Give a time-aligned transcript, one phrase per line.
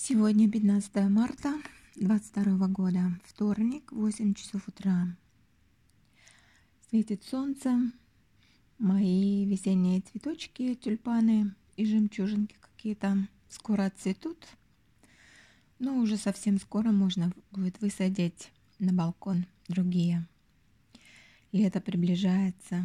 [0.00, 1.60] Сегодня 15 марта
[1.96, 5.08] 22 года, вторник, 8 часов утра.
[6.88, 7.76] Светит солнце,
[8.78, 14.46] мои весенние цветочки, тюльпаны и жемчужинки какие-то скоро отцветут.
[15.80, 20.24] Но уже совсем скоро можно будет высадить на балкон другие.
[21.50, 22.84] Лето приближается.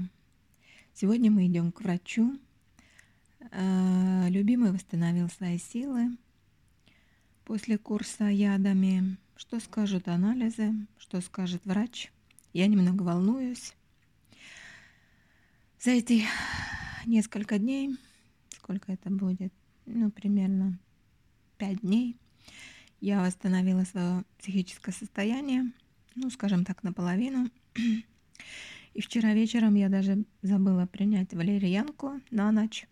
[0.96, 2.40] Сегодня мы идем к врачу.
[3.52, 6.18] Э, любимый восстановил свои силы,
[7.46, 12.12] после курса ядами, что скажут анализы, что скажет врач.
[12.54, 13.74] Я немного волнуюсь.
[15.80, 16.24] За эти
[17.06, 17.98] несколько дней,
[18.52, 19.54] сколько это будет,
[19.86, 20.80] ну, примерно
[21.58, 22.18] пять дней,
[23.02, 25.72] я восстановила свое психическое состояние,
[26.16, 27.50] ну, скажем так, наполовину.
[28.94, 32.88] И вчера вечером я даже забыла принять валерьянку на ночь,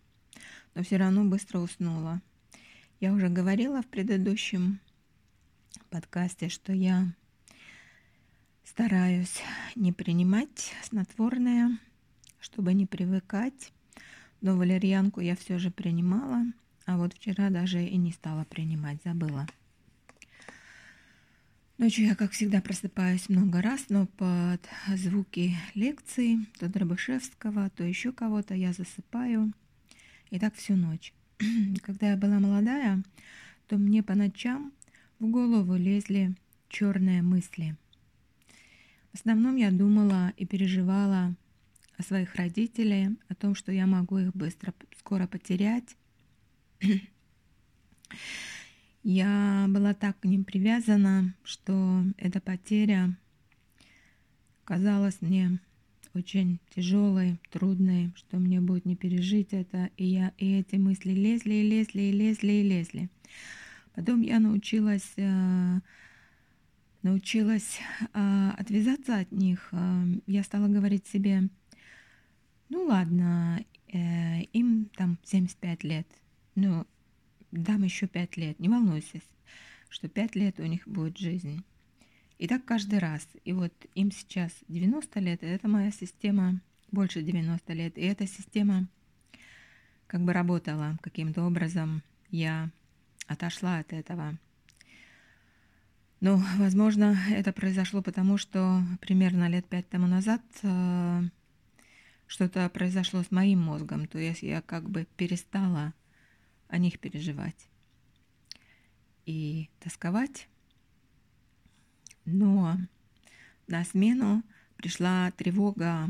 [0.74, 2.20] но все равно быстро уснула.
[3.02, 4.78] Я уже говорила в предыдущем
[5.90, 7.12] подкасте, что я
[8.62, 9.42] стараюсь
[9.74, 11.80] не принимать снотворное,
[12.38, 13.72] чтобы не привыкать.
[14.40, 16.44] Но валерьянку я все же принимала,
[16.86, 19.48] а вот вчера даже и не стала принимать, забыла.
[21.78, 28.12] Ночью я, как всегда, просыпаюсь много раз, но под звуки лекций, то Дробышевского, то еще
[28.12, 29.52] кого-то я засыпаю.
[30.30, 31.12] И так всю ночь.
[31.82, 33.02] Когда я была молодая,
[33.66, 34.72] то мне по ночам
[35.18, 36.34] в голову лезли
[36.68, 37.76] черные мысли.
[39.12, 41.34] В основном я думала и переживала
[41.98, 45.96] о своих родителях, о том, что я могу их быстро, скоро потерять.
[49.04, 53.16] Я была так к ним привязана, что эта потеря
[54.64, 55.58] казалась мне
[56.14, 59.90] очень тяжелой, трудной, что мне будет не пережить это.
[59.96, 63.10] И, я, и эти мысли лезли, и лезли, и лезли, и лезли.
[63.94, 65.80] Потом я научилась, э,
[67.02, 67.78] научилась
[68.14, 69.68] э, отвязаться от них.
[69.72, 71.48] Э, я стала говорить себе,
[72.68, 76.06] ну ладно, им там 75 лет,
[76.54, 76.86] ну
[77.50, 79.20] дам еще 5 лет, не волнуйся,
[79.90, 81.62] что 5 лет у них будет жизнь.
[82.42, 83.24] И так каждый раз.
[83.44, 86.60] И вот им сейчас 90 лет, это моя система
[86.90, 87.96] больше 90 лет.
[87.96, 88.88] И эта система
[90.08, 92.02] как бы работала каким-то образом.
[92.30, 92.68] Я
[93.28, 94.36] отошла от этого.
[96.18, 101.22] Но, возможно, это произошло потому, что примерно лет пять тому назад э,
[102.26, 104.08] что-то произошло с моим мозгом.
[104.08, 105.94] То есть я как бы перестала
[106.66, 107.68] о них переживать
[109.26, 110.48] и тосковать
[112.24, 112.78] но
[113.66, 114.42] на смену
[114.76, 116.08] пришла тревога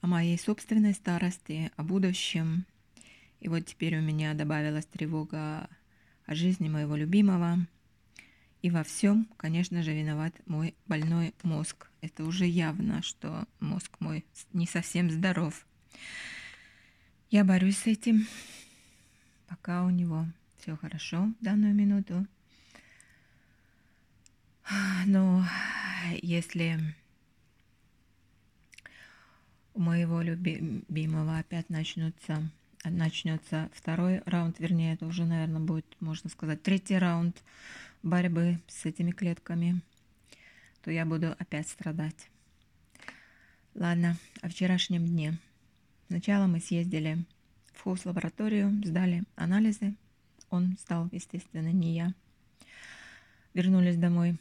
[0.00, 2.64] о моей собственной старости, о будущем.
[3.40, 5.68] И вот теперь у меня добавилась тревога
[6.26, 7.58] о жизни моего любимого.
[8.62, 11.90] И во всем, конечно же, виноват мой больной мозг.
[12.00, 15.66] Это уже явно, что мозг мой не совсем здоров.
[17.30, 18.26] Я борюсь с этим,
[19.46, 20.26] пока у него
[20.58, 22.26] все хорошо в данную минуту.
[25.06, 25.44] Но
[26.22, 26.78] если
[29.74, 32.50] у моего любимого опять начнется,
[32.84, 37.42] начнется второй раунд, вернее, это уже, наверное, будет, можно сказать, третий раунд
[38.02, 39.80] борьбы с этими клетками,
[40.82, 42.28] то я буду опять страдать.
[43.74, 45.38] Ладно, о вчерашнем дне.
[46.08, 47.24] Сначала мы съездили
[47.72, 49.94] в хоус-лабораторию, сдали анализы.
[50.50, 52.14] Он сдал, естественно, не я.
[53.54, 54.38] Вернулись домой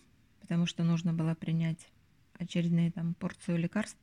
[0.48, 1.90] потому что нужно было принять
[2.40, 4.00] очередные там порцию лекарств.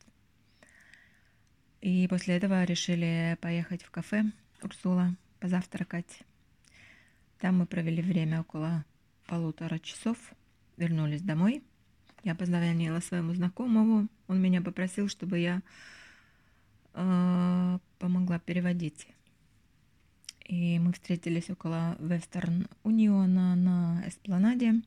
[1.81, 4.25] И после этого решили поехать в кафе
[4.62, 6.21] Урсула позавтракать.
[7.38, 8.84] Там мы провели время около
[9.27, 10.19] полутора часов,
[10.77, 11.62] вернулись домой.
[12.25, 15.62] Я позвонила своему знакомому, он меня попросил, чтобы я
[16.93, 19.06] э, помогла переводить.
[20.44, 24.83] И мы встретились около Вестерн Униона на Эспланаде.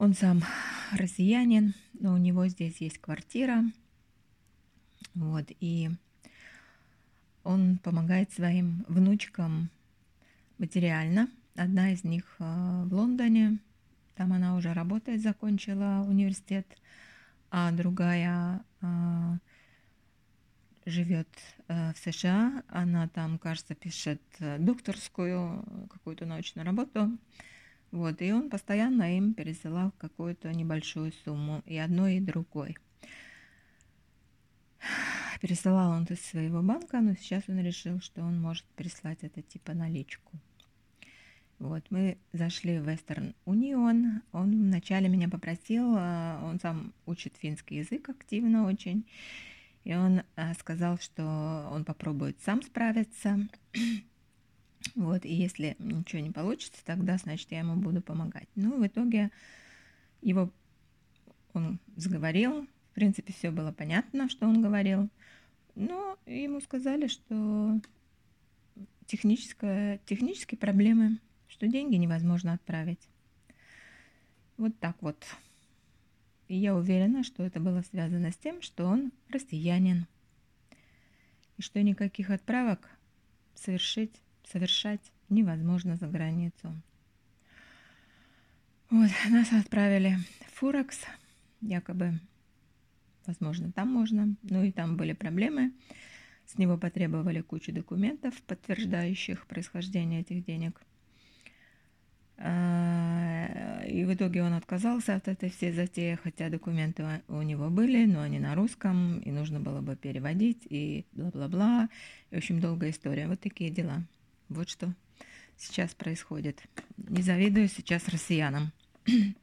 [0.00, 0.42] Он сам
[0.92, 3.62] россиянин, но у него здесь есть квартира.
[5.12, 5.90] Вот, и
[7.44, 9.68] он помогает своим внучкам
[10.56, 11.28] материально.
[11.54, 12.44] Одна из них э,
[12.86, 13.58] в Лондоне,
[14.14, 16.66] там она уже работает, закончила университет,
[17.50, 18.86] а другая э,
[20.86, 21.28] живет
[21.68, 22.62] э, в США.
[22.68, 27.18] Она там, кажется, пишет докторскую какую-то научную работу.
[27.90, 32.76] Вот, и он постоянно им пересылал какую-то небольшую сумму, и одной, и другой.
[35.40, 39.74] Пересылал он из своего банка, но сейчас он решил, что он может переслать это типа
[39.74, 40.38] наличку.
[41.58, 44.22] Вот, мы зашли в Western Union.
[44.32, 49.04] Он вначале меня попросил, а, он сам учит финский язык активно очень.
[49.84, 53.48] И он а, сказал, что он попробует сам справиться.
[54.94, 58.48] Вот, и если ничего не получится, тогда, значит, я ему буду помогать.
[58.54, 59.30] Ну, в итоге
[60.22, 60.50] его
[61.52, 62.66] он заговорил.
[62.90, 65.08] В принципе, все было понятно, что он говорил.
[65.74, 67.80] Но ему сказали, что
[69.06, 71.18] техническая, технические проблемы
[71.50, 73.08] что деньги невозможно отправить.
[74.56, 75.26] Вот так вот.
[76.48, 80.06] И я уверена, что это было связано с тем, что он россиянин.
[81.58, 82.88] И что никаких отправок
[83.54, 84.14] совершить,
[84.50, 86.74] совершать невозможно за границу.
[88.90, 90.18] Вот, нас отправили
[90.48, 91.00] в Фурекс,
[91.60, 92.18] якобы,
[93.26, 95.72] возможно, там можно, ну и там были проблемы.
[96.46, 100.80] С него потребовали кучу документов, подтверждающих происхождение этих денег–
[102.42, 108.06] а, и в итоге он отказался от этой всей затеи, хотя документы у него были,
[108.06, 111.90] но они на русском, и нужно было бы переводить, и бла-бла-бла.
[112.30, 113.28] В общем, долгая история.
[113.28, 114.04] Вот такие дела.
[114.50, 114.94] Вот что
[115.56, 116.62] сейчас происходит.
[116.96, 118.72] Не завидую сейчас россиянам.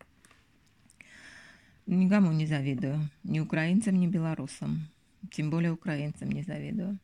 [1.85, 3.09] Никому не завидую.
[3.23, 4.89] Ни украинцам, ни белорусам.
[5.31, 6.99] Тем более украинцам не завидую.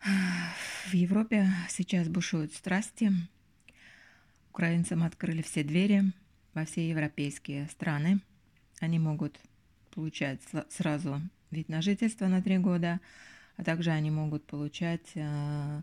[0.00, 3.12] В Европе сейчас бушуют страсти.
[4.50, 6.02] Украинцам открыли все двери
[6.54, 8.20] во все европейские страны.
[8.80, 9.38] Они могут
[9.90, 10.40] получать
[10.70, 11.20] сразу
[11.50, 13.00] вид на жительство на три года,
[13.56, 15.82] а также они могут получать э,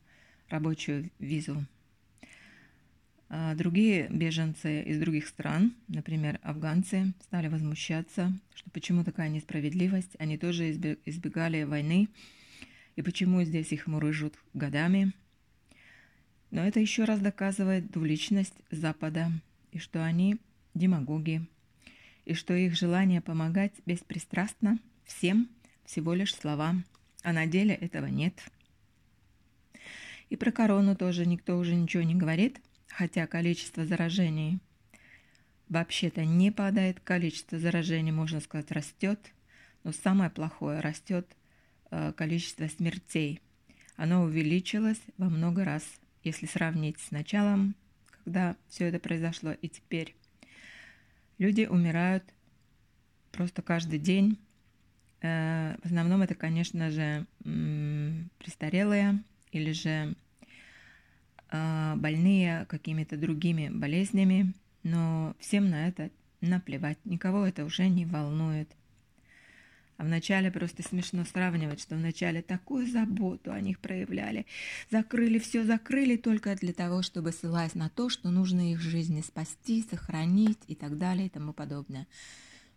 [0.49, 1.65] рабочую визу.
[3.29, 10.37] А другие беженцы из других стран, например, афганцы, стали возмущаться, что почему такая несправедливость, они
[10.37, 10.71] тоже
[11.05, 12.09] избегали войны,
[12.97, 15.13] и почему здесь их мурыжут годами–
[16.51, 19.31] но это еще раз доказывает двуличность Запада,
[19.71, 20.37] и что они
[20.73, 21.47] демагоги,
[22.25, 25.49] и что их желание помогать беспристрастно всем
[25.85, 26.75] всего лишь слова,
[27.23, 28.33] а на деле этого нет.
[30.29, 34.59] И про корону тоже никто уже ничего не говорит, хотя количество заражений
[35.69, 39.19] вообще-то не падает, количество заражений, можно сказать, растет,
[39.83, 41.27] но самое плохое растет
[41.89, 43.41] э, количество смертей.
[43.95, 45.83] Оно увеличилось во много раз–
[46.23, 47.75] если сравнить с началом,
[48.23, 50.15] когда все это произошло, и теперь.
[51.37, 52.23] Люди умирают
[53.31, 54.37] просто каждый день.
[55.21, 57.25] Э, в основном это, конечно же,
[58.39, 60.15] престарелые или же
[61.51, 64.53] э, больные какими-то другими болезнями,
[64.83, 66.09] но всем на это
[66.41, 68.69] наплевать, никого это уже не волнует.
[69.97, 74.47] А вначале просто смешно сравнивать, что вначале такую заботу о них проявляли.
[74.89, 79.85] Закрыли все, закрыли только для того, чтобы ссылаясь на то, что нужно их жизни спасти,
[79.87, 82.07] сохранить и так далее и тому подобное.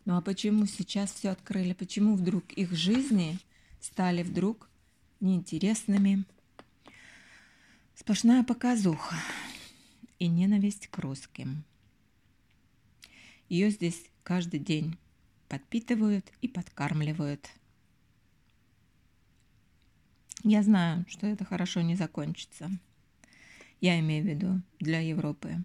[0.04, 1.72] Ну а почему сейчас все открыли?
[1.72, 3.38] Почему вдруг их жизни
[3.80, 4.68] стали вдруг
[5.20, 6.24] неинтересными?
[7.94, 9.16] Сплошная показуха
[10.18, 11.64] и ненависть к русским.
[13.48, 14.98] Ее здесь каждый день
[15.48, 17.48] подпитывают и подкармливают.
[20.42, 22.70] Я знаю, что это хорошо не закончится.
[23.80, 25.64] Я имею в виду для Европы.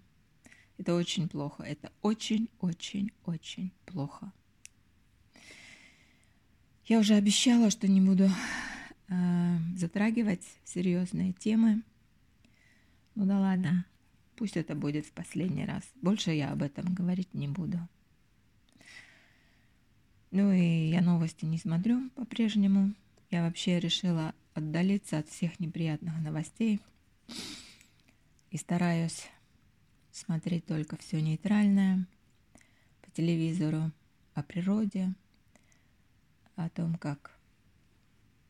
[0.78, 1.62] Это очень плохо.
[1.62, 4.32] Это очень-очень-очень плохо.
[6.90, 8.28] Я уже обещала, что не буду
[9.06, 11.82] э, затрагивать серьезные темы.
[13.14, 13.86] Ну да ладно,
[14.34, 15.84] пусть это будет в последний раз.
[16.02, 17.78] Больше я об этом говорить не буду.
[20.32, 22.92] Ну и я новости не смотрю по-прежнему.
[23.30, 26.80] Я вообще решила отдалиться от всех неприятных новостей
[28.50, 29.28] и стараюсь
[30.10, 32.04] смотреть только все нейтральное
[33.00, 33.92] по телевизору
[34.34, 35.14] о природе,
[36.64, 37.32] о том, как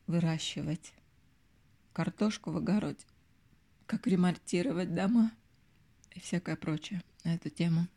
[0.07, 0.93] выращивать
[1.93, 3.05] картошку в огороде,
[3.85, 5.31] как ремонтировать дома
[6.11, 7.87] и всякое прочее на эту тему.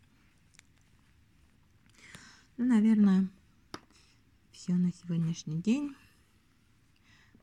[2.56, 3.28] Ну, наверное,
[4.52, 5.94] все на сегодняшний день.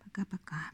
[0.04, 0.72] Пока-пока.